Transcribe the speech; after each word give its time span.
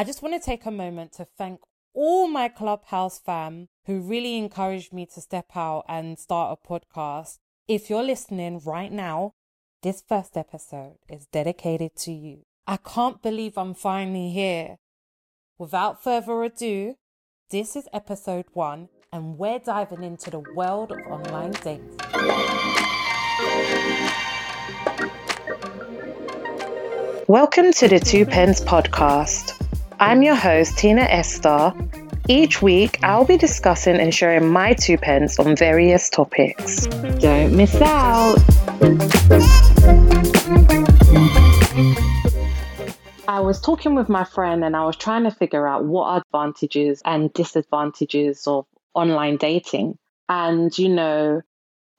I 0.00 0.02
just 0.02 0.22
want 0.22 0.32
to 0.32 0.40
take 0.40 0.64
a 0.64 0.70
moment 0.70 1.12
to 1.18 1.26
thank 1.26 1.60
all 1.92 2.26
my 2.26 2.48
Clubhouse 2.48 3.18
fam 3.18 3.68
who 3.84 4.00
really 4.00 4.38
encouraged 4.38 4.94
me 4.94 5.04
to 5.04 5.20
step 5.20 5.54
out 5.54 5.84
and 5.90 6.18
start 6.18 6.58
a 6.58 6.66
podcast. 6.66 7.36
If 7.68 7.90
you're 7.90 8.02
listening 8.02 8.62
right 8.64 8.90
now, 8.90 9.34
this 9.82 10.02
first 10.08 10.38
episode 10.38 10.96
is 11.10 11.26
dedicated 11.26 11.96
to 11.96 12.12
you. 12.12 12.44
I 12.66 12.78
can't 12.78 13.20
believe 13.20 13.58
I'm 13.58 13.74
finally 13.74 14.30
here. 14.30 14.78
Without 15.58 16.02
further 16.02 16.44
ado, 16.44 16.94
this 17.50 17.76
is 17.76 17.86
episode 17.92 18.46
one, 18.54 18.88
and 19.12 19.36
we're 19.36 19.58
diving 19.58 20.02
into 20.02 20.30
the 20.30 20.40
world 20.40 20.92
of 20.92 20.98
online 21.10 21.52
dating. 21.62 21.98
Welcome 27.28 27.72
to 27.74 27.86
the 27.86 28.00
Two 28.02 28.24
Pence 28.24 28.62
podcast. 28.62 29.49
I'm 30.00 30.22
your 30.22 30.34
host, 30.34 30.78
Tina 30.78 31.02
Esther. 31.02 31.74
Each 32.26 32.62
week, 32.62 32.98
I'll 33.02 33.26
be 33.26 33.36
discussing 33.36 34.00
and 34.00 34.14
sharing 34.14 34.48
my 34.48 34.72
two 34.72 34.96
pence 34.96 35.38
on 35.38 35.54
various 35.54 36.08
topics. 36.08 36.86
Don't 37.18 37.54
miss 37.54 37.74
out. 37.82 38.38
I 43.28 43.40
was 43.40 43.60
talking 43.60 43.94
with 43.94 44.08
my 44.08 44.24
friend 44.24 44.64
and 44.64 44.74
I 44.74 44.86
was 44.86 44.96
trying 44.96 45.24
to 45.24 45.30
figure 45.30 45.68
out 45.68 45.84
what 45.84 46.22
advantages 46.22 47.02
and 47.04 47.30
disadvantages 47.34 48.46
of 48.46 48.64
online 48.94 49.36
dating. 49.36 49.98
And, 50.30 50.76
you 50.78 50.88
know, 50.88 51.42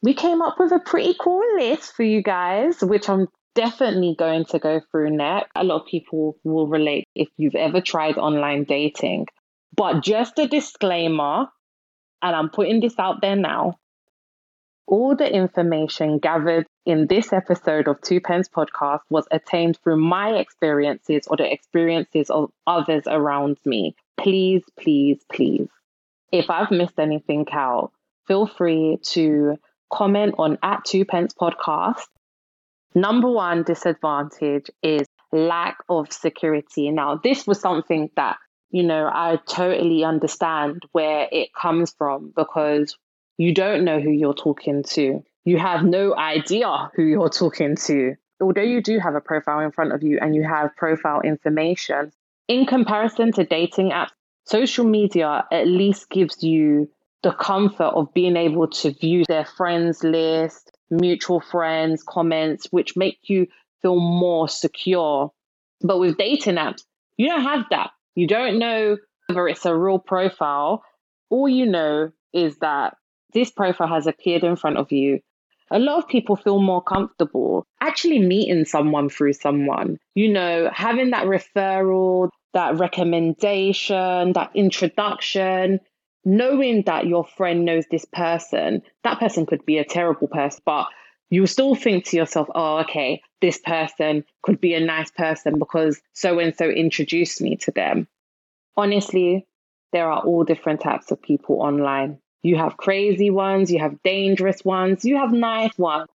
we 0.01 0.15
came 0.15 0.41
up 0.41 0.59
with 0.59 0.71
a 0.71 0.79
pretty 0.79 1.15
cool 1.21 1.43
list 1.55 1.93
for 1.93 2.01
you 2.01 2.23
guys, 2.23 2.81
which 2.81 3.07
I'm 3.07 3.27
definitely 3.55 4.15
going 4.17 4.45
to 4.45 4.59
go 4.59 4.81
through 4.91 5.11
next. 5.11 5.51
A 5.55 5.63
lot 5.63 5.81
of 5.81 5.87
people 5.87 6.37
will 6.43 6.67
relate 6.67 7.07
if 7.15 7.29
you've 7.37 7.55
ever 7.55 7.81
tried 7.81 8.17
online 8.17 8.63
dating. 8.63 9.27
But 9.75 10.03
just 10.03 10.37
a 10.39 10.47
disclaimer, 10.47 11.47
and 12.21 12.35
I'm 12.35 12.49
putting 12.49 12.81
this 12.81 12.99
out 12.99 13.21
there 13.21 13.35
now 13.35 13.79
all 14.91 15.15
the 15.15 15.33
information 15.33 16.19
gathered 16.19 16.67
in 16.85 17.07
this 17.07 17.31
episode 17.31 17.87
of 17.87 18.01
Two 18.01 18.19
Pence 18.19 18.49
Podcast 18.49 18.99
was 19.09 19.25
attained 19.31 19.79
through 19.81 19.95
my 19.95 20.33
experiences 20.33 21.27
or 21.27 21.37
the 21.37 21.51
experiences 21.51 22.29
of 22.29 22.51
others 22.67 23.03
around 23.07 23.57
me. 23.65 23.95
Please, 24.17 24.63
please, 24.77 25.23
please. 25.31 25.69
If 26.33 26.49
I've 26.49 26.71
missed 26.71 26.99
anything 26.99 27.45
out, 27.53 27.91
feel 28.27 28.45
free 28.45 28.99
to 29.13 29.57
comment 29.91 30.35
on 30.37 30.57
at 30.61 30.83
Two 30.83 31.05
Pence 31.05 31.33
Podcast 31.33 32.07
Number 32.93 33.29
one 33.29 33.63
disadvantage 33.63 34.69
is 34.83 35.07
lack 35.31 35.77
of 35.87 36.11
security. 36.11 36.91
Now, 36.91 37.19
this 37.23 37.47
was 37.47 37.59
something 37.59 38.09
that, 38.15 38.37
you 38.69 38.83
know, 38.83 39.09
I 39.11 39.39
totally 39.47 40.03
understand 40.03 40.83
where 40.91 41.27
it 41.31 41.53
comes 41.53 41.93
from 41.97 42.33
because 42.35 42.97
you 43.37 43.53
don't 43.53 43.85
know 43.85 43.99
who 43.99 44.11
you're 44.11 44.33
talking 44.33 44.83
to. 44.83 45.23
You 45.45 45.57
have 45.57 45.83
no 45.83 46.15
idea 46.15 46.91
who 46.95 47.03
you're 47.03 47.29
talking 47.29 47.75
to. 47.87 48.15
Although 48.41 48.61
you 48.61 48.81
do 48.81 48.99
have 48.99 49.15
a 49.15 49.21
profile 49.21 49.59
in 49.59 49.71
front 49.71 49.93
of 49.93 50.03
you 50.03 50.19
and 50.21 50.35
you 50.35 50.43
have 50.43 50.75
profile 50.75 51.21
information, 51.21 52.11
in 52.47 52.65
comparison 52.65 53.31
to 53.33 53.45
dating 53.45 53.91
apps, 53.91 54.09
social 54.45 54.83
media 54.83 55.45
at 55.51 55.67
least 55.67 56.09
gives 56.09 56.43
you 56.43 56.89
the 57.23 57.31
comfort 57.31 57.93
of 57.95 58.13
being 58.13 58.35
able 58.35 58.67
to 58.67 58.91
view 58.91 59.23
their 59.27 59.45
friends 59.45 60.03
list, 60.03 60.70
mutual 60.91 61.39
friends, 61.39 62.03
comments, 62.03 62.67
which 62.71 62.95
make 62.95 63.17
you 63.23 63.47
feel 63.81 63.99
more 63.99 64.47
secure. 64.47 65.31
But 65.81 65.99
with 65.99 66.17
dating 66.17 66.55
apps, 66.55 66.83
you 67.17 67.27
don't 67.29 67.41
have 67.41 67.65
that. 67.71 67.91
You 68.15 68.27
don't 68.27 68.59
know 68.59 68.97
whether 69.27 69.47
it's 69.47 69.65
a 69.65 69.75
real 69.75 69.99
profile. 69.99 70.83
All 71.29 71.47
you 71.47 71.65
know 71.65 72.11
is 72.33 72.57
that 72.57 72.95
this 73.33 73.49
profile 73.49 73.87
has 73.87 74.07
appeared 74.07 74.43
in 74.43 74.55
front 74.55 74.77
of 74.77 74.91
you. 74.91 75.21
A 75.71 75.79
lot 75.79 75.99
of 75.99 76.09
people 76.09 76.35
feel 76.35 76.61
more 76.61 76.83
comfortable 76.83 77.65
actually 77.81 78.19
meeting 78.19 78.65
someone 78.65 79.09
through 79.09 79.33
someone, 79.33 79.97
you 80.15 80.31
know, 80.31 80.69
having 80.71 81.11
that 81.11 81.25
referral, 81.25 82.29
that 82.53 82.77
recommendation, 82.77 84.33
that 84.33 84.51
introduction 84.53 85.79
knowing 86.23 86.83
that 86.83 87.07
your 87.07 87.25
friend 87.25 87.65
knows 87.65 87.85
this 87.89 88.05
person, 88.05 88.83
that 89.03 89.19
person 89.19 89.45
could 89.45 89.65
be 89.65 89.77
a 89.77 89.85
terrible 89.85 90.27
person, 90.27 90.61
but 90.65 90.87
you 91.29 91.47
still 91.47 91.75
think 91.75 92.05
to 92.05 92.17
yourself, 92.17 92.49
oh, 92.53 92.79
okay, 92.79 93.21
this 93.39 93.57
person 93.57 94.25
could 94.43 94.59
be 94.59 94.73
a 94.73 94.79
nice 94.79 95.09
person 95.11 95.57
because 95.57 95.99
so 96.13 96.39
and 96.39 96.55
so 96.55 96.65
introduced 96.65 97.41
me 97.41 97.55
to 97.55 97.71
them. 97.71 98.07
Honestly, 98.75 99.47
there 99.93 100.11
are 100.11 100.21
all 100.21 100.43
different 100.43 100.81
types 100.81 101.11
of 101.11 101.21
people 101.21 101.61
online. 101.61 102.19
You 102.43 102.57
have 102.57 102.77
crazy 102.77 103.29
ones, 103.29 103.71
you 103.71 103.79
have 103.79 104.03
dangerous 104.03 104.63
ones, 104.63 105.05
you 105.05 105.17
have 105.17 105.31
nice 105.31 105.77
ones. 105.77 106.09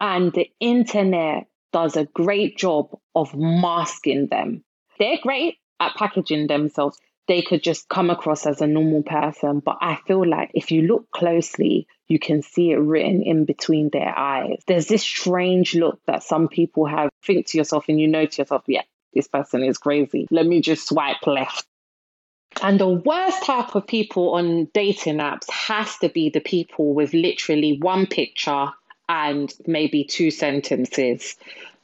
And 0.00 0.32
the 0.32 0.50
internet 0.60 1.46
does 1.72 1.96
a 1.96 2.04
great 2.04 2.56
job 2.56 2.96
of 3.14 3.34
masking 3.34 4.28
them. 4.28 4.64
They're 4.98 5.18
great 5.22 5.58
at 5.80 5.94
packaging 5.96 6.46
themselves 6.46 6.98
they 7.26 7.42
could 7.42 7.62
just 7.62 7.88
come 7.88 8.10
across 8.10 8.46
as 8.46 8.60
a 8.60 8.66
normal 8.66 9.02
person. 9.02 9.60
But 9.60 9.78
I 9.80 9.98
feel 10.06 10.26
like 10.26 10.50
if 10.54 10.70
you 10.70 10.82
look 10.82 11.10
closely, 11.10 11.86
you 12.06 12.18
can 12.18 12.42
see 12.42 12.72
it 12.72 12.76
written 12.76 13.22
in 13.22 13.44
between 13.44 13.88
their 13.90 14.16
eyes. 14.16 14.62
There's 14.66 14.86
this 14.86 15.02
strange 15.02 15.74
look 15.74 16.00
that 16.06 16.22
some 16.22 16.48
people 16.48 16.86
have. 16.86 17.10
Think 17.24 17.46
to 17.48 17.58
yourself 17.58 17.86
and 17.88 18.00
you 18.00 18.08
know 18.08 18.26
to 18.26 18.42
yourself, 18.42 18.64
yeah, 18.66 18.82
this 19.14 19.28
person 19.28 19.62
is 19.62 19.78
crazy. 19.78 20.26
Let 20.30 20.46
me 20.46 20.60
just 20.60 20.88
swipe 20.88 21.26
left. 21.26 21.66
And 22.62 22.78
the 22.78 22.88
worst 22.88 23.44
type 23.44 23.74
of 23.74 23.86
people 23.86 24.34
on 24.34 24.66
dating 24.72 25.18
apps 25.18 25.50
has 25.50 25.96
to 25.98 26.08
be 26.08 26.28
the 26.28 26.40
people 26.40 26.94
with 26.94 27.12
literally 27.12 27.78
one 27.78 28.06
picture 28.06 28.68
and 29.08 29.52
maybe 29.66 30.04
two 30.04 30.30
sentences, 30.30 31.36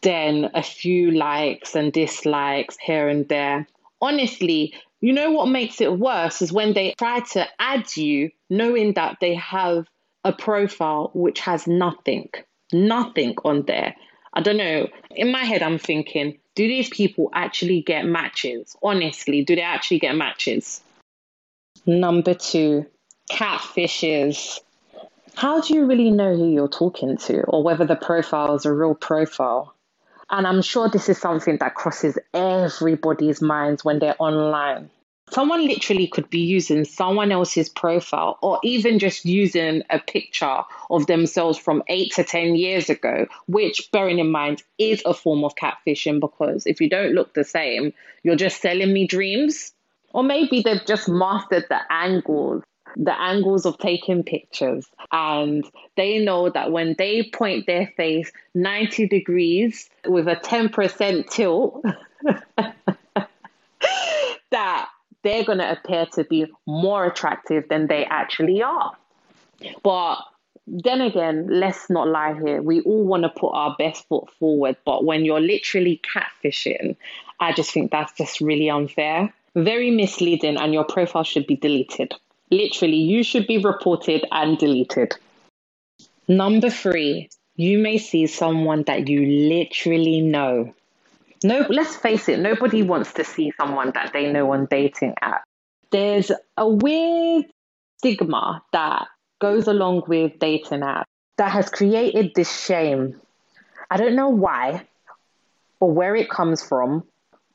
then 0.03 0.51
a 0.55 0.63
few 0.63 1.11
likes 1.11 1.75
and 1.75 1.93
dislikes 1.93 2.77
here 2.79 3.09
and 3.09 3.29
there. 3.29 3.67
Honestly, 4.01 4.75
you 5.01 5.13
know 5.13 5.31
what 5.31 5.49
makes 5.49 5.81
it 5.81 5.99
worse 5.99 6.43
is 6.43 6.53
when 6.53 6.75
they 6.75 6.95
try 6.99 7.21
to 7.21 7.47
add 7.59 7.97
you 7.97 8.31
knowing 8.49 8.95
that 8.95 9.17
they 9.21 9.35
have 9.35 9.89
a 10.25 10.33
profile 10.33 11.11
which 11.15 11.41
has 11.41 11.67
nothing, 11.67 12.29
nothing 12.73 13.35
on 13.45 13.63
there. 13.63 13.95
I 14.35 14.43
don't 14.43 14.59
know. 14.59 14.89
In 15.11 15.33
my 15.33 15.45
head, 15.45 15.63
I'm 15.63 15.79
thinking, 15.79 16.39
do 16.55 16.69
these 16.69 16.91
people 16.91 17.31
actually 17.33 17.83
get 17.83 18.05
matches? 18.05 18.77
Honestly, 18.83 19.45
do 19.45 19.57
they 19.57 19.63
actually 19.63 20.01
get 20.01 20.15
matches? 20.15 20.83
Number 21.87 22.35
two, 22.35 22.87
catfishes. 23.31 24.59
How 25.35 25.61
do 25.61 25.75
you 25.75 25.87
really 25.87 26.11
know 26.11 26.37
who 26.37 26.51
you're 26.51 26.69
talking 26.69 27.17
to 27.17 27.43
or 27.45 27.63
whether 27.63 27.87
the 27.87 27.97
profile 27.97 28.55
is 28.55 28.67
a 28.67 28.73
real 28.73 28.95
profile? 28.95 29.75
And 30.31 30.47
I'm 30.47 30.63
sure 30.63 30.89
this 30.89 31.09
is 31.09 31.19
something 31.19 31.57
that 31.59 31.75
crosses 31.75 32.17
everybody's 32.33 33.43
minds 33.43 33.85
when 33.85 33.99
they're 33.99 34.21
online. 34.21 34.91
Someone 35.31 35.67
literally 35.67 36.07
could 36.07 36.31
be 36.31 36.41
using 36.41 36.85
someone 36.85 37.31
else's 37.31 37.69
profile 37.69 38.39
or 38.43 38.59
even 38.65 38.99
just 38.99 39.25
using 39.25 39.83
a 39.91 39.99
picture 39.99 40.63
of 40.89 41.07
themselves 41.07 41.59
from 41.59 41.83
eight 41.89 42.13
to 42.15 42.25
10 42.25 42.57
years 42.57 42.91
ago, 42.91 43.27
which, 43.47 43.91
bearing 43.93 44.19
in 44.19 44.31
mind, 44.31 44.63
is 44.79 45.03
a 45.05 45.15
form 45.15 45.45
of 45.45 45.55
catfishing 45.55 46.21
because 46.21 46.67
if 46.67 46.81
you 46.81 46.89
don't 46.89 47.13
look 47.13 47.35
the 47.35 47.45
same, 47.45 47.93
you're 48.23 48.37
just 48.37 48.61
selling 48.61 48.93
me 48.93 49.07
dreams. 49.07 49.73
Or 50.13 50.25
maybe 50.25 50.63
they've 50.63 50.85
just 50.85 51.09
mastered 51.09 51.67
the 51.69 51.81
angles 51.91 52.65
the 52.97 53.19
angles 53.21 53.67
of 53.67 53.79
taking 53.79 54.23
pictures. 54.23 54.87
And 55.13 55.65
they 55.97 56.19
know 56.19 56.51
that 56.51 56.73
when 56.73 56.95
they 56.99 57.31
point 57.33 57.67
their 57.67 57.93
face 57.97 58.31
90 58.55 59.09
degrees 59.09 59.89
with 60.07 60.29
a 60.29 60.37
10% 60.37 61.29
tilt, 61.29 61.85
that 64.51 64.89
they're 65.23 65.45
going 65.45 65.59
to 65.59 65.73
appear 65.73 66.07
to 66.15 66.25
be 66.25 66.47
more 66.67 67.07
attractive 67.07 67.69
than 67.69 67.87
they 67.87 68.05
actually 68.05 68.63
are. 68.63 68.93
But 69.83 70.19
then 70.67 71.01
again, 71.01 71.49
let's 71.51 71.91
not 71.91 72.09
lie 72.09 72.35
here. 72.35 72.63
We 72.63 72.81
all 72.83 73.05
want 73.05 73.25
to 73.25 73.29
put 73.29 73.51
our 73.51 73.75
best 73.79 74.07
foot 74.09 74.31
forward. 74.39 74.77
But 74.85 75.05
when 75.05 75.25
you're 75.25 75.41
literally 75.41 76.01
catfishing, 76.15 76.97
I 77.39 77.53
just 77.53 77.73
think 77.73 77.91
that's 77.91 78.13
just 78.13 78.41
really 78.41 78.71
unfair, 78.71 79.33
very 79.55 79.91
misleading, 79.91 80.57
and 80.57 80.73
your 80.73 80.85
profile 80.85 81.25
should 81.25 81.47
be 81.47 81.57
deleted. 81.57 82.15
Literally, 82.51 82.97
you 82.97 83.23
should 83.23 83.47
be 83.47 83.59
reported 83.59 84.25
and 84.31 84.59
deleted. 84.59 85.15
Number 86.27 86.71
three, 86.71 87.29
you 87.57 87.79
may 87.79 87.99
see 87.99 88.27
someone 88.27 88.85
that 88.85 89.09
you 89.09 89.49
literally 89.49 90.21
know. 90.21 90.75
No, 91.43 91.67
let's 91.69 91.97
face 91.97 92.29
it, 92.29 92.39
nobody 92.39 92.83
wants 92.83 93.13
to 93.15 93.25
see 93.25 93.53
someone 93.57 93.93
that 93.95 94.13
they 94.13 94.31
know 94.33 94.53
on 94.53 94.67
dating 94.71 95.15
app. 95.23 95.45
There's 95.91 96.31
a 96.57 96.69
weird 96.69 97.47
stigma 97.99 98.63
that 98.73 99.09
goes 99.41 99.67
along 99.67 100.05
with 100.07 100.39
dating 100.39 100.83
app 100.83 101.07
that 101.37 101.51
has 101.51 101.69
created 101.71 102.33
this 102.35 102.65
shame. 102.65 103.21
I 103.91 103.97
don't 103.97 104.15
know 104.15 104.29
why 104.29 104.87
or 105.81 105.91
where 105.91 106.15
it 106.15 106.31
comes 106.31 106.63
from, 106.63 107.05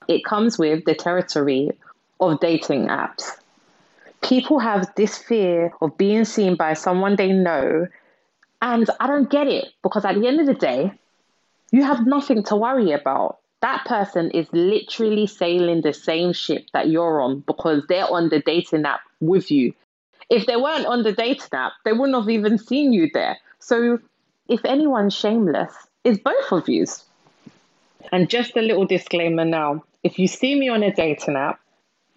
it 0.07 0.25
comes 0.25 0.57
with 0.57 0.83
the 0.85 0.95
territory 0.95 1.71
of 2.19 2.39
dating 2.39 2.87
apps. 2.87 3.31
People 4.27 4.59
have 4.59 4.93
this 4.95 5.17
fear 5.17 5.71
of 5.81 5.97
being 5.97 6.25
seen 6.25 6.55
by 6.55 6.73
someone 6.73 7.15
they 7.15 7.31
know, 7.31 7.87
and 8.61 8.89
I 8.99 9.07
don't 9.07 9.29
get 9.29 9.47
it 9.47 9.65
because 9.83 10.05
at 10.05 10.15
the 10.15 10.27
end 10.27 10.39
of 10.39 10.47
the 10.47 10.53
day, 10.53 10.91
you 11.71 11.83
have 11.83 12.05
nothing 12.07 12.43
to 12.43 12.55
worry 12.55 12.91
about. 12.91 13.39
That 13.61 13.85
person 13.85 14.31
is 14.31 14.47
literally 14.51 15.27
sailing 15.27 15.81
the 15.81 15.93
same 15.93 16.33
ship 16.33 16.67
that 16.73 16.89
you're 16.89 17.21
on 17.21 17.39
because 17.41 17.83
they're 17.87 18.11
on 18.11 18.29
the 18.29 18.39
dating 18.39 18.85
app 18.85 19.01
with 19.19 19.51
you. 19.51 19.73
If 20.29 20.45
they 20.45 20.55
weren't 20.55 20.85
on 20.85 21.03
the 21.03 21.13
dating 21.13 21.53
app, 21.53 21.73
they 21.83 21.93
wouldn't 21.93 22.17
have 22.17 22.29
even 22.29 22.57
seen 22.57 22.93
you 22.93 23.09
there. 23.13 23.37
So, 23.59 23.99
if 24.47 24.63
anyone's 24.65 25.15
shameless, 25.15 25.73
it's 26.03 26.19
both 26.19 26.51
of 26.51 26.69
yous. 26.69 27.03
And 28.11 28.29
just 28.29 28.55
a 28.55 28.61
little 28.61 28.85
disclaimer 28.85 29.45
now 29.45 29.83
if 30.05 30.19
you 30.19 30.27
see 30.27 30.53
me 30.53 30.69
on 30.69 30.83
a 30.83 30.93
dating 30.93 31.35
app, 31.35 31.59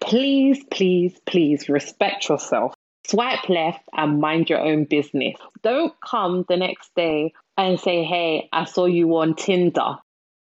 please, 0.00 0.64
please, 0.70 1.18
please 1.26 1.68
respect 1.68 2.28
yourself. 2.28 2.74
Swipe 3.06 3.48
left 3.48 3.82
and 3.92 4.20
mind 4.20 4.50
your 4.50 4.60
own 4.60 4.84
business. 4.84 5.36
Don't 5.62 5.94
come 6.00 6.44
the 6.48 6.56
next 6.56 6.94
day 6.94 7.32
and 7.56 7.80
say, 7.80 8.04
hey, 8.04 8.48
I 8.52 8.64
saw 8.64 8.84
you 8.86 9.16
on 9.16 9.34
Tinder. 9.34 9.96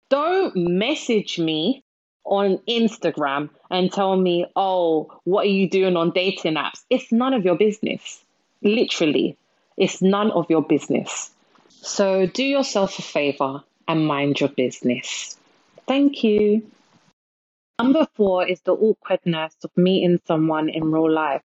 Don't 0.08 0.55
message 0.55 1.38
me 1.38 1.82
on 2.25 2.58
Instagram 2.69 3.50
and 3.70 3.93
tell 3.93 4.17
me, 4.17 4.46
oh, 4.56 5.20
what 5.25 5.46
are 5.46 5.50
you 5.50 5.69
doing 5.69 5.96
on 5.96 6.11
dating 6.11 6.55
apps? 6.55 6.82
It's 6.88 7.12
none 7.12 7.35
of 7.35 7.44
your 7.44 7.56
business. 7.56 8.25
Literally, 8.62 9.37
it's 9.76 10.00
none 10.00 10.31
of 10.31 10.46
your 10.49 10.62
business. 10.62 11.31
So 11.69 12.26
do 12.26 12.44
yourself 12.44 12.99
a 12.99 13.02
favor 13.02 13.62
and 13.87 14.06
mind 14.06 14.41
your 14.41 14.49
business. 14.49 15.37
Thank 15.87 16.25
you. 16.25 16.70
Number 17.80 18.06
four 18.14 18.46
is 18.46 18.60
the 18.60 18.72
awkwardness 18.72 19.56
of 19.64 19.70
meeting 19.76 20.20
someone 20.26 20.68
in 20.68 20.92
real 20.92 21.10
life. 21.10 21.42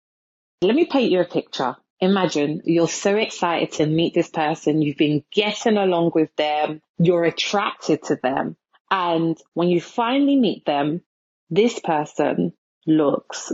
Let 0.61 0.75
me 0.75 0.85
paint 0.85 1.11
you 1.11 1.19
a 1.19 1.25
picture. 1.25 1.75
Imagine 1.99 2.61
you're 2.65 2.87
so 2.87 3.15
excited 3.17 3.73
to 3.73 3.85
meet 3.85 4.13
this 4.13 4.29
person. 4.29 4.81
You've 4.81 4.97
been 4.97 5.23
getting 5.31 5.77
along 5.77 6.11
with 6.15 6.33
them. 6.37 6.81
You're 6.97 7.25
attracted 7.25 8.03
to 8.03 8.15
them. 8.15 8.55
And 8.89 9.37
when 9.53 9.69
you 9.69 9.81
finally 9.81 10.37
meet 10.37 10.65
them, 10.65 11.01
this 11.49 11.79
person 11.79 12.53
looks 12.85 13.51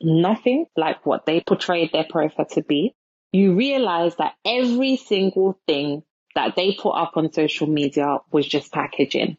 nothing 0.00 0.66
like 0.76 1.06
what 1.06 1.24
they 1.26 1.40
portrayed 1.40 1.92
their 1.92 2.06
profile 2.08 2.46
to 2.46 2.62
be. 2.62 2.94
You 3.32 3.54
realize 3.54 4.16
that 4.16 4.34
every 4.44 4.96
single 4.96 5.58
thing 5.66 6.02
that 6.34 6.54
they 6.56 6.74
put 6.74 6.90
up 6.90 7.12
on 7.16 7.32
social 7.32 7.66
media 7.66 8.18
was 8.30 8.46
just 8.46 8.72
packaging. 8.72 9.36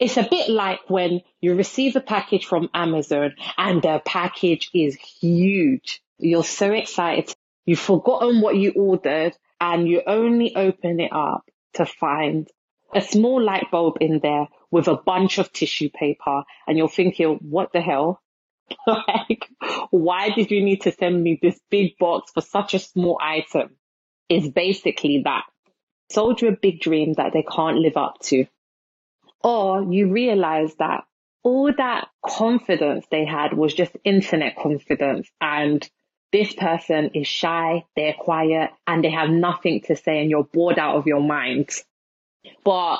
It's 0.00 0.16
a 0.16 0.28
bit 0.28 0.48
like 0.48 0.88
when 0.88 1.22
you 1.40 1.54
receive 1.54 1.96
a 1.96 2.00
package 2.00 2.46
from 2.46 2.70
Amazon 2.72 3.34
and 3.56 3.82
the 3.82 4.00
package 4.04 4.70
is 4.72 4.96
huge. 4.96 6.00
You're 6.18 6.44
so 6.44 6.72
excited. 6.72 7.34
You've 7.66 7.80
forgotten 7.80 8.40
what 8.40 8.56
you 8.56 8.72
ordered 8.76 9.36
and 9.60 9.88
you 9.88 10.02
only 10.06 10.54
open 10.54 11.00
it 11.00 11.12
up 11.12 11.50
to 11.74 11.84
find 11.84 12.48
a 12.94 13.00
small 13.00 13.42
light 13.42 13.70
bulb 13.70 13.98
in 14.00 14.20
there 14.22 14.46
with 14.70 14.86
a 14.88 14.96
bunch 14.96 15.38
of 15.38 15.52
tissue 15.52 15.90
paper 15.90 16.44
and 16.66 16.78
you're 16.78 16.88
thinking, 16.88 17.38
what 17.42 17.72
the 17.72 17.80
hell? 17.80 18.22
like, 18.86 19.48
why 19.90 20.30
did 20.30 20.50
you 20.50 20.62
need 20.62 20.82
to 20.82 20.92
send 20.92 21.22
me 21.22 21.38
this 21.40 21.58
big 21.70 21.98
box 21.98 22.30
for 22.32 22.40
such 22.40 22.74
a 22.74 22.78
small 22.78 23.18
item? 23.20 23.70
It's 24.28 24.48
basically 24.48 25.22
that. 25.24 25.44
Sold 26.10 26.40
you 26.40 26.48
a 26.48 26.56
big 26.56 26.80
dream 26.80 27.14
that 27.14 27.32
they 27.32 27.42
can't 27.42 27.78
live 27.78 27.96
up 27.96 28.18
to. 28.24 28.46
Or 29.42 29.82
you 29.82 30.10
realize 30.10 30.74
that 30.76 31.04
all 31.42 31.72
that 31.76 32.08
confidence 32.26 33.06
they 33.10 33.24
had 33.24 33.52
was 33.52 33.72
just 33.72 33.96
internet 34.04 34.56
confidence 34.56 35.30
and 35.40 35.88
this 36.32 36.52
person 36.52 37.10
is 37.14 37.26
shy, 37.26 37.84
they're 37.96 38.14
quiet, 38.18 38.70
and 38.86 39.02
they 39.02 39.10
have 39.10 39.30
nothing 39.30 39.80
to 39.86 39.96
say, 39.96 40.20
and 40.20 40.30
you're 40.30 40.44
bored 40.44 40.78
out 40.78 40.96
of 40.96 41.06
your 41.06 41.22
mind. 41.22 41.70
But 42.64 42.98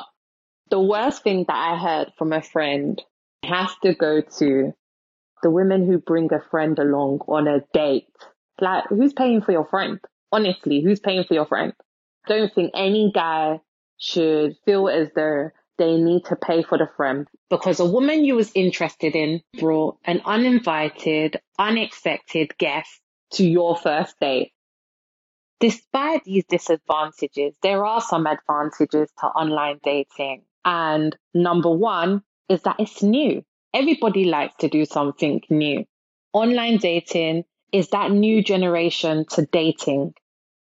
the 0.71 0.81
worst 0.81 1.23
thing 1.25 1.45
that 1.47 1.55
I 1.55 1.77
heard 1.77 2.13
from 2.17 2.33
a 2.33 2.41
friend 2.41 3.03
has 3.45 3.71
to 3.83 3.95
go 3.95 4.23
to 4.39 4.73
the 5.43 5.51
women 5.51 5.87
who 5.87 5.99
bring 5.99 6.33
a 6.33 6.41
friend 6.51 6.79
along 6.79 7.21
on 7.29 7.47
a 7.47 7.61
date. 7.73 8.09
Like, 8.61 8.85
who's 8.89 9.13
paying 9.13 9.43
for 9.43 9.53
your 9.53 9.67
friend? 9.67 10.01
Honestly, 10.33 10.83
who's 10.83 11.01
paying 11.01 11.25
for 11.25 11.35
your 11.35 11.47
friend? 11.47 11.75
Don't 12.27 12.53
think 12.53 12.73
any 12.75 13.13
guy 13.15 13.61
should 13.99 14.57
feel 14.65 14.89
as 14.89 15.09
though 15.15 15.51
they 15.79 15.97
need 15.97 16.25
to 16.27 16.37
pay 16.37 16.63
for 16.63 16.77
the 16.77 16.89
friend 16.97 17.29
because 17.49 17.81
a 17.81 17.87
woman 17.87 18.25
you 18.25 18.35
was 18.35 18.51
interested 18.55 19.17
in 19.17 19.41
brought 19.59 19.97
an 20.05 20.21
uninvited, 20.25 21.41
unexpected 21.59 22.57
guest 22.59 23.01
to 23.33 23.47
your 23.47 23.77
first 23.77 24.19
date. 24.21 24.53
Despite 25.61 26.25
these 26.25 26.45
disadvantages, 26.45 27.55
there 27.63 27.85
are 27.85 28.01
some 28.01 28.27
advantages 28.27 29.11
to 29.21 29.27
online 29.27 29.81
dating. 29.83 30.43
And 30.65 31.17
number 31.35 31.71
one 31.71 32.23
is 32.49 32.63
that 32.63 32.77
it's 32.79 33.03
new. 33.03 33.45
Everybody 33.75 34.25
likes 34.25 34.55
to 34.61 34.69
do 34.69 34.85
something 34.85 35.43
new. 35.51 35.85
Online 36.33 36.79
dating 36.79 37.45
is 37.73 37.89
that 37.89 38.11
new 38.11 38.43
generation 38.43 39.27
to 39.31 39.47
dating. 39.47 40.15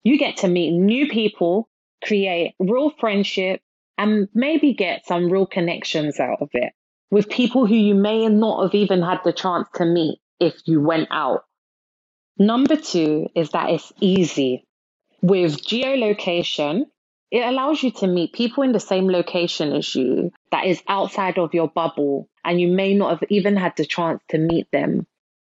You 0.03 0.17
get 0.17 0.37
to 0.37 0.47
meet 0.47 0.71
new 0.71 1.07
people, 1.07 1.69
create 2.03 2.55
real 2.59 2.91
friendship, 2.99 3.61
and 4.01 4.27
maybe 4.33 4.73
get 4.73 5.05
some 5.05 5.31
real 5.31 5.45
connections 5.45 6.19
out 6.19 6.41
of 6.41 6.49
it 6.53 6.73
with 7.11 7.29
people 7.29 7.67
who 7.67 7.75
you 7.75 7.93
may 7.93 8.27
not 8.27 8.63
have 8.63 8.73
even 8.73 9.03
had 9.03 9.19
the 9.23 9.31
chance 9.31 9.67
to 9.75 9.85
meet 9.85 10.17
if 10.39 10.55
you 10.65 10.81
went 10.81 11.07
out. 11.11 11.45
Number 12.39 12.77
two 12.77 13.27
is 13.35 13.51
that 13.51 13.69
it's 13.69 13.93
easy. 13.99 14.65
With 15.21 15.61
geolocation, 15.61 16.85
it 17.29 17.45
allows 17.45 17.83
you 17.83 17.91
to 17.91 18.07
meet 18.07 18.33
people 18.33 18.63
in 18.63 18.71
the 18.71 18.79
same 18.79 19.07
location 19.07 19.71
as 19.71 19.93
you 19.93 20.31
that 20.49 20.65
is 20.65 20.81
outside 20.87 21.37
of 21.37 21.53
your 21.53 21.67
bubble, 21.67 22.27
and 22.43 22.59
you 22.59 22.69
may 22.69 22.95
not 22.95 23.11
have 23.11 23.29
even 23.29 23.55
had 23.55 23.73
the 23.77 23.85
chance 23.85 24.19
to 24.29 24.39
meet 24.39 24.65
them. 24.71 25.05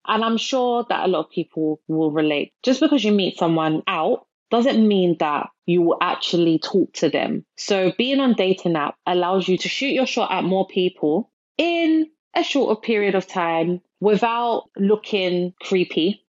And 0.08 0.24
I'm 0.24 0.38
sure 0.38 0.84
that 0.88 1.04
a 1.04 1.08
lot 1.08 1.26
of 1.26 1.30
people 1.30 1.80
will 1.86 2.10
relate. 2.10 2.52
Just 2.64 2.80
because 2.80 3.04
you 3.04 3.12
meet 3.12 3.38
someone 3.38 3.84
out 3.86 4.26
doesn't 4.50 4.86
mean 4.86 5.16
that 5.20 5.50
you 5.66 5.82
will 5.82 5.98
actually 6.00 6.58
talk 6.58 6.92
to 6.94 7.08
them. 7.08 7.44
So 7.56 7.92
being 7.96 8.20
on 8.20 8.34
dating 8.34 8.76
app 8.76 8.96
allows 9.06 9.48
you 9.48 9.56
to 9.58 9.68
shoot 9.68 9.92
your 9.92 10.06
shot 10.06 10.32
at 10.32 10.44
more 10.44 10.66
people 10.66 11.30
in 11.56 12.08
a 12.34 12.42
shorter 12.42 12.80
period 12.80 13.14
of 13.14 13.26
time 13.26 13.80
without 14.00 14.64
looking 14.76 15.54
creepy. 15.62 16.24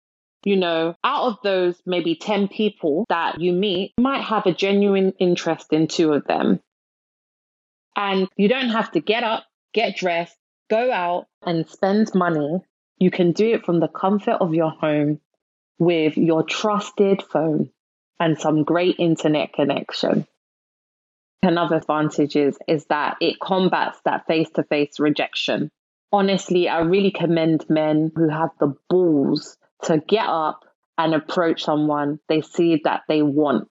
You 0.43 0.57
know, 0.57 0.95
out 1.03 1.27
of 1.27 1.38
those 1.43 1.81
maybe 1.85 2.15
10 2.15 2.47
people 2.47 3.05
that 3.09 3.41
you 3.41 3.51
meet, 3.51 3.93
you 3.97 4.03
might 4.03 4.23
have 4.23 4.45
a 4.45 4.53
genuine 4.53 5.13
interest 5.19 5.73
in 5.73 5.88
two 5.88 6.13
of 6.13 6.25
them. 6.25 6.61
And 7.95 8.27
you 8.38 8.47
don't 8.47 8.69
have 8.69 8.91
to 8.93 9.01
get 9.01 9.23
up, 9.23 9.45
get 9.73 9.97
dressed, 9.97 10.38
go 10.69 10.91
out 10.91 11.27
and 11.45 11.67
spend 11.67 12.13
money. 12.15 12.61
You 12.97 13.11
can 13.11 13.33
do 13.33 13.53
it 13.53 13.65
from 13.65 13.81
the 13.81 13.89
comfort 13.89 14.38
of 14.39 14.53
your 14.53 14.71
home 14.71 15.19
with 15.77 16.17
your 16.17 16.43
trusted 16.43 17.21
phone 17.21 17.69
and 18.19 18.39
some 18.39 18.63
great 18.63 18.95
internet 18.99 19.53
connection. 19.53 20.27
Another 21.41 21.77
advantage 21.77 22.35
is, 22.35 22.57
is 22.67 22.85
that 22.85 23.17
it 23.21 23.39
combats 23.39 23.99
that 24.03 24.27
face 24.27 24.49
to 24.55 24.63
face 24.63 24.99
rejection. 24.99 25.71
Honestly, 26.11 26.67
I 26.67 26.79
really 26.79 27.11
commend 27.11 27.69
men 27.69 28.11
who 28.15 28.27
have 28.29 28.49
the 28.59 28.75
balls 28.89 29.57
to 29.83 29.99
get 29.99 30.27
up 30.27 30.65
and 30.97 31.13
approach 31.13 31.63
someone 31.63 32.19
they 32.27 32.41
see 32.41 32.81
that 32.83 33.03
they 33.07 33.21
want. 33.21 33.69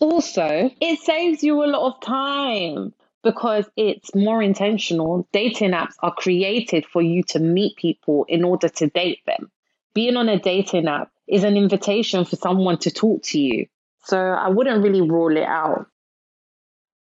Also, 0.00 0.70
it 0.80 1.00
saves 1.00 1.42
you 1.42 1.62
a 1.62 1.66
lot 1.66 1.86
of 1.86 2.00
time 2.00 2.94
because 3.22 3.68
it's 3.76 4.14
more 4.14 4.42
intentional. 4.42 5.28
Dating 5.32 5.72
apps 5.72 5.94
are 6.00 6.14
created 6.14 6.86
for 6.86 7.02
you 7.02 7.22
to 7.24 7.40
meet 7.40 7.76
people 7.76 8.24
in 8.28 8.44
order 8.44 8.68
to 8.68 8.86
date 8.86 9.20
them. 9.26 9.50
Being 9.94 10.16
on 10.16 10.28
a 10.28 10.38
dating 10.38 10.86
app 10.86 11.10
is 11.28 11.44
an 11.44 11.56
invitation 11.56 12.24
for 12.24 12.36
someone 12.36 12.78
to 12.78 12.90
talk 12.90 13.22
to 13.24 13.40
you. 13.40 13.66
So 14.04 14.18
I 14.18 14.48
wouldn't 14.48 14.82
really 14.82 15.02
rule 15.02 15.36
it 15.36 15.42
out. 15.42 15.86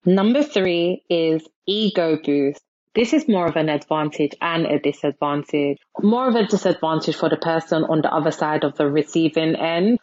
Number 0.05 0.43
three 0.43 1.03
is 1.09 1.47
ego 1.65 2.17
boost. 2.23 2.61
This 2.95 3.13
is 3.13 3.27
more 3.27 3.47
of 3.47 3.55
an 3.55 3.69
advantage 3.69 4.35
and 4.39 4.65
a 4.65 4.79
disadvantage. 4.79 5.79
More 6.01 6.27
of 6.27 6.35
a 6.35 6.45
disadvantage 6.45 7.15
for 7.15 7.29
the 7.29 7.37
person 7.37 7.83
on 7.83 8.01
the 8.01 8.13
other 8.13 8.31
side 8.31 8.63
of 8.63 8.77
the 8.77 8.89
receiving 8.89 9.55
end. 9.55 9.99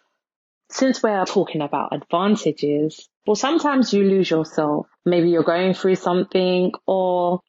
Since 0.69 1.01
we're 1.01 1.25
talking 1.25 1.61
about 1.61 1.93
advantages, 1.93 3.09
well, 3.25 3.35
sometimes 3.35 3.93
you 3.93 4.03
lose 4.03 4.29
yourself. 4.29 4.87
Maybe 5.05 5.29
you're 5.29 5.43
going 5.43 5.73
through 5.73 5.95
something 5.95 6.71
or 6.85 7.41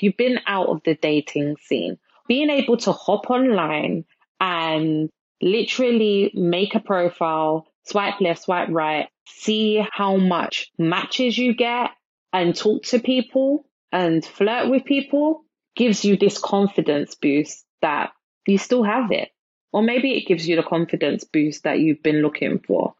you've 0.00 0.16
been 0.16 0.40
out 0.46 0.68
of 0.68 0.82
the 0.84 0.94
dating 0.94 1.56
scene. 1.62 1.98
Being 2.28 2.50
able 2.50 2.76
to 2.78 2.92
hop 2.92 3.30
online 3.30 4.04
and 4.40 5.10
literally 5.40 6.30
make 6.34 6.74
a 6.74 6.80
profile, 6.80 7.66
swipe 7.84 8.20
left, 8.20 8.42
swipe 8.42 8.68
right, 8.70 9.08
see 9.26 9.84
how 9.90 10.16
much 10.16 10.70
matches 10.78 11.36
you 11.36 11.54
get 11.54 11.90
and 12.32 12.56
talk 12.56 12.82
to 12.84 12.98
people 12.98 13.66
and 13.92 14.24
flirt 14.24 14.68
with 14.70 14.84
people 14.84 15.44
gives 15.76 16.04
you 16.04 16.16
this 16.16 16.38
confidence 16.38 17.14
boost 17.14 17.64
that 17.82 18.12
you 18.46 18.58
still 18.58 18.82
have 18.82 19.10
it. 19.10 19.30
Or 19.72 19.82
maybe 19.82 20.16
it 20.16 20.26
gives 20.26 20.46
you 20.48 20.56
the 20.56 20.62
confidence 20.62 21.24
boost 21.24 21.64
that 21.64 21.80
you've 21.80 22.02
been 22.02 22.22
looking 22.22 22.60
for. 22.60 22.94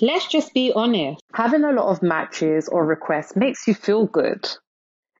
Let's 0.00 0.26
just 0.26 0.54
be 0.54 0.72
honest. 0.74 1.22
Having 1.32 1.64
a 1.64 1.72
lot 1.72 1.90
of 1.90 2.02
matches 2.02 2.68
or 2.68 2.84
requests 2.84 3.36
makes 3.36 3.68
you 3.68 3.74
feel 3.74 4.06
good. 4.06 4.48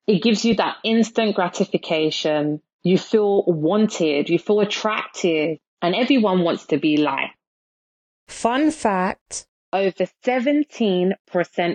It 0.07 0.23
gives 0.23 0.45
you 0.45 0.57
that 0.57 0.77
instant 0.83 1.37
gratification. 1.37 2.61
You 2.83 2.99
feel 2.99 3.45
wanted, 3.47 4.29
you 4.29 4.39
feel 4.39 4.61
attractive, 4.61 5.59
and 5.85 5.95
everyone 5.95 6.41
wants 6.43 6.65
to 6.67 6.79
be 6.79 6.97
liked. 6.97 7.37
Fun 8.27 8.71
fact 8.71 9.47
over 9.71 10.07
17% 10.25 11.15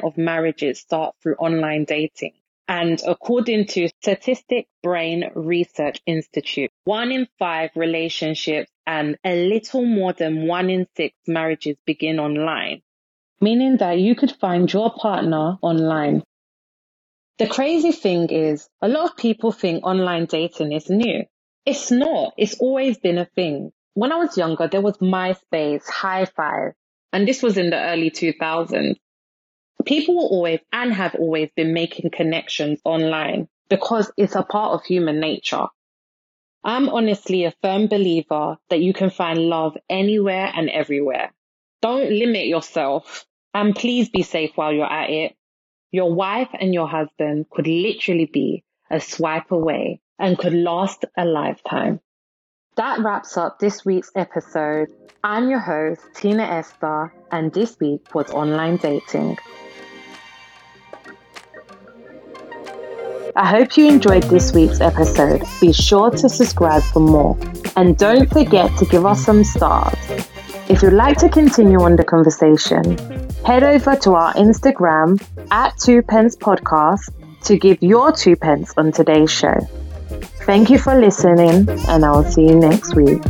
of 0.04 0.18
marriages 0.18 0.80
start 0.80 1.16
through 1.22 1.36
online 1.36 1.84
dating. 1.84 2.34
And 2.68 3.00
according 3.06 3.68
to 3.68 3.90
Statistic 4.02 4.68
Brain 4.82 5.30
Research 5.36 6.02
Institute, 6.08 6.72
one 6.86 7.12
in 7.12 7.28
five 7.38 7.72
relationships 7.76 8.72
and 8.88 9.18
a 9.24 9.48
little 9.48 9.86
more 9.86 10.14
than 10.14 10.48
one 10.48 10.70
in 10.70 10.88
six 10.96 11.16
marriages 11.28 11.78
begin 11.86 12.20
online, 12.20 12.82
meaning 13.42 13.78
that 13.78 14.00
you 14.00 14.16
could 14.16 14.32
find 14.32 14.72
your 14.72 14.92
partner 14.92 15.58
online. 15.62 16.24
The 17.38 17.48
crazy 17.48 17.92
thing 17.92 18.30
is, 18.30 18.68
a 18.82 18.88
lot 18.88 19.12
of 19.12 19.18
people 19.18 19.52
think 19.52 19.86
online 19.86 20.26
dating 20.26 20.72
is 20.72 20.90
new. 20.90 21.26
It's 21.66 21.92
not. 21.92 22.34
It's 22.38 22.58
always 22.60 22.98
been 22.98 23.18
a 23.18 23.26
thing. 23.26 23.72
When 24.00 24.14
I 24.14 24.16
was 24.16 24.38
younger, 24.38 24.68
there 24.68 24.82
was 24.82 24.98
MySpace, 24.98 25.86
Hi5, 25.86 26.72
and 27.12 27.28
this 27.28 27.44
was 27.44 27.58
in 27.58 27.70
the 27.70 27.80
early 27.80 28.10
2000s 28.10 28.96
people 29.86 30.16
were 30.16 30.30
always 30.36 30.60
and 30.72 30.94
have 30.94 31.16
always 31.16 31.50
been 31.56 31.74
making 31.74 32.12
connections 32.12 32.80
online 32.84 33.48
because 33.70 34.12
it's 34.18 34.36
a 34.36 34.44
part 34.44 34.74
of 34.74 34.86
human 34.86 35.20
nature. 35.20 35.68
I'm 36.64 36.90
honestly 36.90 37.46
a 37.46 37.54
firm 37.62 37.88
believer 37.88 38.58
that 38.70 38.82
you 38.82 38.94
can 38.94 39.10
find 39.10 39.40
love 39.40 39.78
anywhere 39.90 40.52
and 40.54 40.70
everywhere. 40.70 41.34
Don't 41.82 42.12
limit 42.12 42.48
yourself 42.48 43.26
and 43.54 43.76
please 43.76 44.10
be 44.10 44.24
safe 44.24 44.52
while 44.56 44.74
you're 44.74 44.86
at 44.86 45.10
it. 45.10 45.36
Your 45.92 46.14
wife 46.14 46.50
and 46.54 46.74
your 46.74 46.88
husband 46.88 47.48
could 47.50 47.68
literally 47.68 48.30
be 48.32 48.64
a 48.92 49.00
swipe 49.00 49.52
away 49.52 50.02
and 50.20 50.38
could 50.38 50.54
last 50.54 51.06
a 51.18 51.26
lifetime. 51.26 52.02
That 52.80 53.00
wraps 53.02 53.36
up 53.36 53.60
this 53.60 53.84
week's 53.84 54.10
episode. 54.16 54.88
I'm 55.22 55.50
your 55.50 55.60
host, 55.60 56.00
Tina 56.16 56.44
Esther, 56.44 57.14
and 57.30 57.52
this 57.52 57.78
week 57.82 58.16
was 58.16 58.32
online 58.32 58.78
dating. 58.78 59.38
I 63.36 63.46
hope 63.46 63.76
you 63.76 63.90
enjoyed 63.90 64.24
this 64.24 64.54
week's 64.54 64.80
episode. 64.80 65.44
Be 65.60 65.74
sure 65.74 66.10
to 66.10 66.30
subscribe 66.30 66.84
for 66.84 67.02
more. 67.02 67.38
And 67.76 67.98
don't 67.98 68.32
forget 68.32 68.72
to 68.78 68.86
give 68.86 69.06
us 69.06 69.26
some 69.26 69.44
stars. 69.44 69.98
If 70.70 70.82
you'd 70.82 70.94
like 70.94 71.18
to 71.18 71.28
continue 71.28 71.82
on 71.82 71.98
the 71.98 72.06
conversation, 72.06 72.98
head 73.46 73.64
over 73.64 73.98
to 73.98 74.14
our 74.14 74.34
Instagram 74.36 75.22
at 75.52 75.78
Two 75.80 76.02
Pence 76.02 76.38
Podcast 76.38 77.12
to 77.44 77.58
give 77.58 77.84
your 77.84 78.14
two 78.14 78.38
pence 78.38 78.74
on 78.78 78.94
today's 78.94 79.30
show. 79.30 79.68
Thank 80.46 80.70
you 80.70 80.80
for 80.80 81.00
listening, 81.00 81.70
and 81.88 82.04
I'll 82.04 82.24
see 82.24 82.44
you 82.44 82.56
next 82.56 82.96
week. 82.96 83.22